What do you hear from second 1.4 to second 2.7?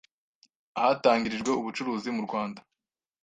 ubucuruzi mu Rwanda